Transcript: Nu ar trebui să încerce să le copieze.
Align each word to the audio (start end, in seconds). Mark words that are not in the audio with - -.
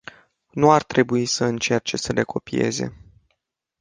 Nu 0.51 0.71
ar 0.71 0.83
trebui 0.83 1.25
să 1.25 1.43
încerce 1.45 1.97
să 1.97 2.13
le 2.13 2.23
copieze. 2.23 3.01